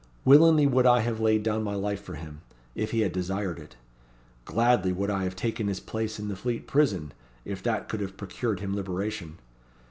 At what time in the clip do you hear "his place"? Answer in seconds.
5.67-6.17